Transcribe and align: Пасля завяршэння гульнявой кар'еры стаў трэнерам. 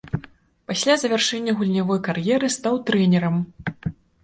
Пасля 0.71 0.95
завяршэння 1.01 1.51
гульнявой 1.59 2.01
кар'еры 2.09 2.51
стаў 2.57 2.83
трэнерам. 2.91 3.35